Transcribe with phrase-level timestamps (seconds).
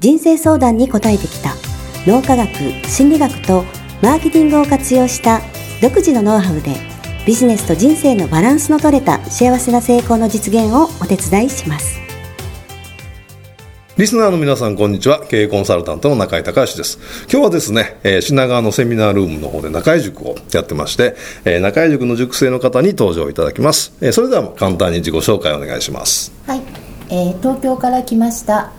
[0.00, 1.54] 人生相談に答えてきた
[2.06, 2.48] 脳科学
[2.86, 3.64] 心理学と
[4.00, 5.40] マーケティングを活用した
[5.82, 6.76] 独自のノウハウで
[7.26, 11.98] ビジネスと人生のバランスの取れた幸せな成功の実現をお手伝いします
[13.96, 15.26] リスナーの皆さん、こんにちは。
[15.26, 17.00] 経営コンサルタントの中井隆です。
[17.28, 23.92] 今日はですね、えー、品川のセミナールームの方で中井塾をやってまして、えー、中井塾の塾生の方に登場いただきます。
[24.00, 26.32] えー、それでは簡単に自己紹介をお願いします。
[26.46, 26.62] はい。
[27.10, 28.70] えー、東京から来ました、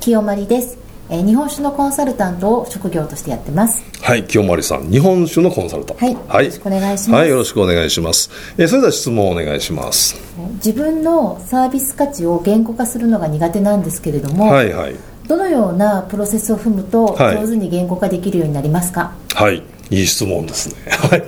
[0.00, 0.78] 清まりです。
[1.10, 3.84] えー、日本酒のコンサルタントを職業としてやってます。
[4.00, 4.90] はい清丸さん。
[4.90, 6.04] 日本酒のコンサルタント。
[6.06, 7.10] はい、はい、よろしくお願いします。
[7.10, 10.16] はいよろしくお願いします、えー、それでは質問をお願いします。
[10.54, 14.96] 自分のサービス価値を言語化するのが苦手なんですけれどもはいはい。
[15.28, 19.12] どのようなプロセスを踏むと上手に言語化できるようになりますか？
[19.34, 19.62] はい、
[19.94, 20.76] いい質問ですね。
[20.90, 21.22] はい。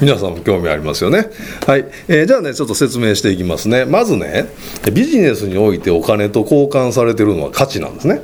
[0.00, 1.26] 皆さんも興味ありますよね。
[1.66, 1.84] はい。
[2.08, 3.84] えー、じゃあね、ちょっと説明していきますね。
[3.84, 4.46] まずね、
[4.92, 8.22] ビジネスにおいてお金と交換されてるのは価値なんですね。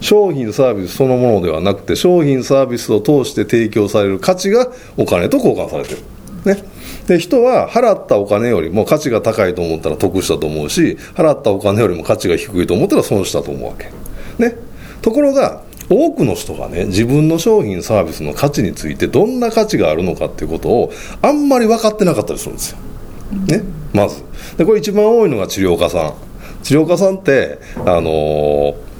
[0.00, 5.98] 商品サービスそのものではなくて商品サービスを通して提供される価値がお金と交換されてる。
[6.44, 6.64] ね、
[7.06, 13.90] で人は払ったお金よりも価値が高いと思ったら得したと思うし払ったお金よりも価値が低いと思ったら損したと思うわけ、
[14.42, 14.56] ね、
[15.02, 22.78] ところが多くの人がね自分の商品サービスの価値についてどんな価値があるのかっていうことをあんまり分かってなかったりするんですよ、
[23.46, 24.22] ね、まず。
[24.56, 26.14] でこれ一番多いのが治療家さん。
[26.62, 28.90] 治療家さんってあのー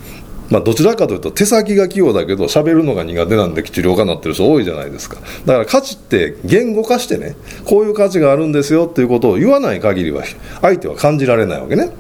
[0.50, 5.20] まあ、どちらかというと手先が器用だけど喋るのが苦手なんで治療家になってる人多いじゃないですか。
[5.46, 10.24] だから価値って言語化してねこういう価値があるんですよっていうことを言わない限りは
[10.60, 11.92] 相手は感じられないわけね。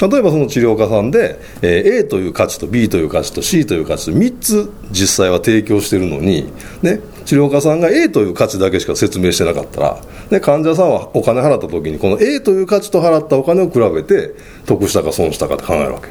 [0.00, 10.00] 例えばその治療家さんで、えー、A という価値と B という価値と C という価値と3つ実際は提供してるのに、ね、治療家さんが A という価値だけしか説明してなかったら、
[10.30, 14.34] ね、患者さんはお金払った時にこの A という価値と払ったお金を比べて
[14.66, 16.08] 得したか損したかって考えるわけ。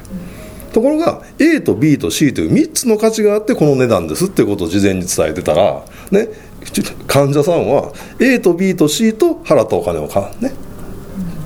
[0.73, 6.29] ところが A と B と C という3つの価値があってこの値段ですっていうことを事前に伝えてたら、ね、
[7.05, 10.51] 患者さんは A と B と C と払ったお金をか、ね、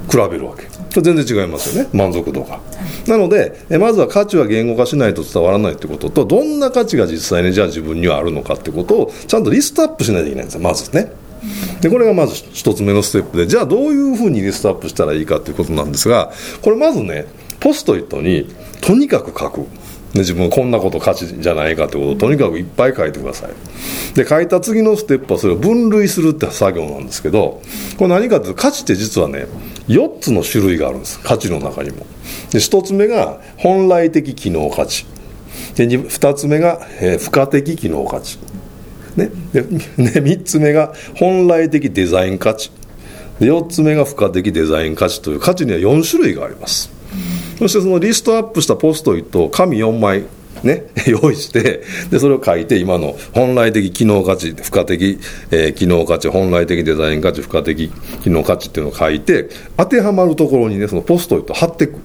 [0.09, 1.89] 比べるわけ全然違いますよね。
[1.93, 2.59] 満足度が。
[3.07, 11.11] なのでまずは価値は言語化しないと伝わらないってこととどんな価値が実際にじゃあ自分にはあるのかってことをちゃんとリストアップしないといけないんですよまずね。
[11.81, 16.31] でこれがまず1つ目のステップでじゃあどういうふうにリストアップしたらいいかということなんですが
[16.61, 17.25] これまずね
[17.59, 18.47] ポストイットに
[18.81, 19.67] とにかく書く。
[20.13, 23.51] で自分こんなこと価値じゃないかということをとにかくいっぱい書いてください。
[24.15, 27.61] で書いた次のステップはそれを分類するって作業なんですけど
[27.97, 29.45] これ何かというと価値って実はね
[29.87, 31.19] 4つの種類があるんです。
[31.19, 32.05] 価値の中にも。
[32.51, 35.05] で1つ目が本来的機能価値。
[35.75, 38.39] で 2, 2つ目が、えー、付加的機能価値。
[39.15, 39.69] ね、でで
[40.21, 42.71] 3つ目が本来的デザイン価値。
[43.39, 46.96] で4つ目が付加的デザイン価値という価値には4種類があります。
[47.59, 50.25] そしてそのリストアップしたポストイットを紙4枚
[50.63, 55.19] ね、 用意してでそれを書いて今の本来的機能価値付加的、
[55.51, 57.91] えー、機能価値本来的デザイン価値付加的
[58.23, 61.95] 機能価値っていうのを書いて当てはまるところにねそのポストイット貼っていくっ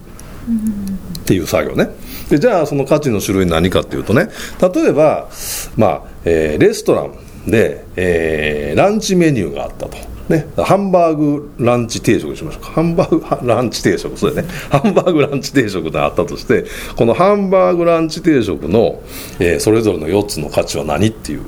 [1.24, 1.88] ていう作業ね
[2.28, 4.28] でじゃあその価値の種類何かっていうとね
[4.74, 5.28] 例えば、
[5.76, 10.11] まあえー、レストランで、えー、ランチメニューがあったと。
[10.28, 12.70] ね、ハンバーグランチ定食にしましょうか。
[12.70, 14.16] ハンバーグ ランチ定食。
[14.18, 14.44] それね。
[14.70, 16.64] ハンバーグランチ定食があったとして
[16.96, 19.00] このハンバーグランチ定食の、
[19.40, 21.40] えー、それぞれの4つの価値は何っていう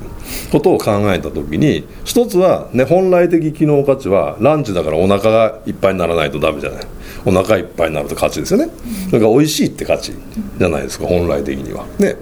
[0.51, 6.85] ことを考えた時に一つは、ね、本来的機能価値はランチだからお腹がいっぱいにならないとダメじゃない。
[7.25, 8.69] お腹いっぱいになると価値ですよね。
[9.09, 10.13] それから美味しいって価値
[10.57, 11.85] じゃないですか本来的には。
[11.97, 12.15] ね。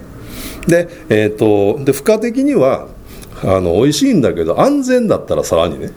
[0.68, 2.88] で,、えー、とで付加的には
[3.44, 5.92] あの美味しいんだけど安全だったらさらにね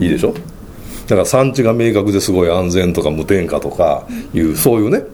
[0.00, 0.32] いいでしょ？
[0.32, 5.04] だから産地が明確ですごい安全とか無添加とかいうそういうね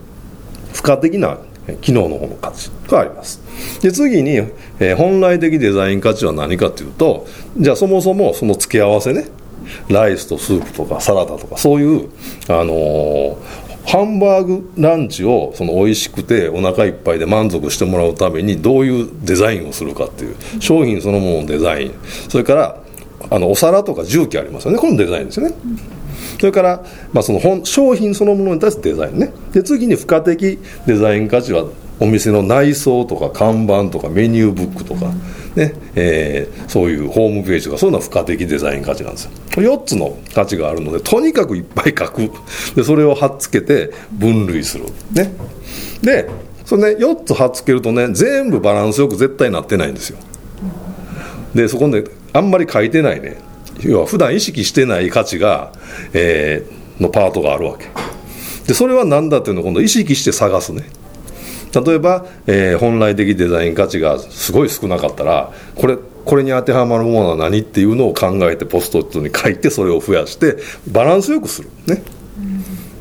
[0.73, 1.39] 付加的な
[1.81, 3.41] 機能の方の価値があります。
[3.81, 4.31] で次に、
[4.81, 7.27] えー、本来的デザイン価値は何かというと
[7.57, 9.29] じゃあそもそもその付け合わせね
[9.89, 12.11] ライスとスープとかサラダとかそういう、
[12.49, 13.37] あのー、
[13.87, 21.95] ハンバーグランチをその美味しくてお腹いっぱいで満足してもらうためにどういうデザインをするかっていう商品そのもののデザイン。
[22.29, 22.84] それから
[23.31, 24.79] あのお皿とか重機ありますよね。
[24.79, 25.55] このデザインですよね、
[26.39, 29.33] それから、まあ、その本商品そのものに対するデザインね。
[29.53, 31.67] で次に付加的デザイン価値は
[32.01, 35.07] お店の内装とか看板とかメニューブックとか、
[35.55, 35.75] ね。
[35.95, 39.31] えー、そういうホームページとかそういうのは付加的デザイン価値なんですよ。
[39.57, 42.31] 4つの価値があるのでとにかくいっぱい書く。
[42.75, 44.87] でそれを貼っつけて分類する。
[45.13, 45.33] ね。
[46.03, 46.29] で
[46.65, 50.19] それね4つ貼っつけるとね全部バランスよく絶対なってないんですよ。
[51.55, 53.37] でそこであんまり書いてないね。
[53.81, 55.73] 要は普段意識してない価値が、
[56.13, 57.87] えー、のパートがあるわけ。
[58.67, 60.85] でそれは何だっていうのを今度意識して探すね。
[61.75, 70.57] 例えば、えー、本来的デザイン価値がすごい少なかったらこれこれに当てはまるものは何っていうのを考えてポストットに書いてそれを増やして
[70.91, 71.69] バランスよくする。
[71.87, 72.03] ね、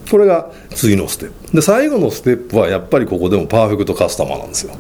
[0.10, 1.56] これが次のステップ。
[1.56, 4.74] で最後のステップはやっぱりここでもパーフェクトカスタマーなんですよ、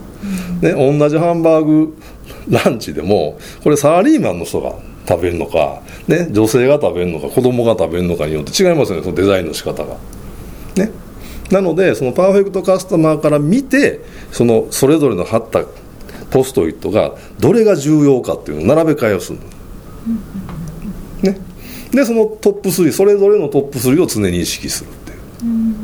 [0.61, 1.95] ね、同じハンバーグ
[2.49, 4.73] ランチでもこれサラリーマンの人が
[5.07, 9.97] 食べるのか、ね、女性が食べるのか子供が食べるのかによって違いますよねそのデザインの仕方が。
[10.75, 10.91] ね。
[11.51, 15.63] なのでそのパーフェクトカスタマーから見てそのそれぞれの貼った
[16.31, 19.39] ポストイットがどれが重要かっていうのを並べ替えをする
[21.21, 21.37] ね。
[21.91, 25.82] でそのトップ3それぞれのトップ3を常に意識するっていう。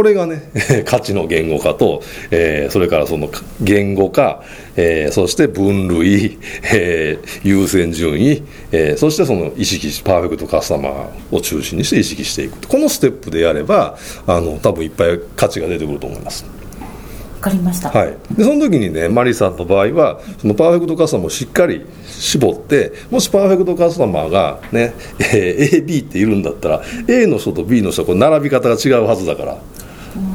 [0.00, 0.50] これがね。
[0.88, 3.28] 価値の言語化と、えー、それからその
[3.60, 4.42] 言語化、
[4.74, 6.38] えー、そして分類、
[6.72, 8.42] えー、優先順位、
[8.72, 16.46] えー、そしてその意識パーフェクトカスタマーを中心にして意識していくこのステップでやればあの多分いっぱい価値が出てくると思います。
[16.46, 29.58] わかりました、はい、でその時にねマリさんの場合はそのパーフェクトカスタマーをしっかり絞ってもしパーフェクトカスタマーがね、えー、AB っているんだったら A の人と B の人はこれ並び方が違うはずだから、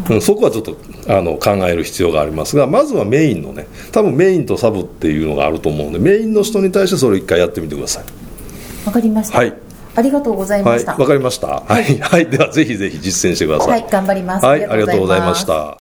[0.10, 0.77] うん、そこはちょっと
[1.07, 8.06] あの考える必要がありますがまずはメインのね多分メインとサブっていうのがあると思うのでメインの人に対してそれを一回やってみてください
[8.86, 10.92] わかりました、はいありがとうございました。
[10.92, 11.48] はい、わかりました。
[11.48, 13.81] はい、 はい、ではぜひぜひ実践してください。
[13.81, 14.45] はい、頑張ります。
[14.45, 15.85] はい、ありがとうございました。